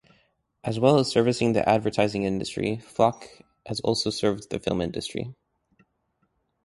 As 0.63 0.79
well 0.79 0.97
as 0.97 1.09
servicing 1.11 1.53
the 1.53 1.69
advertising 1.69 2.23
industry 2.23 2.77
Flock 2.77 3.29
has 3.67 3.79
also 3.81 4.09
served 4.09 4.49
the 4.49 4.59
film 4.59 4.81
industry. 4.81 5.35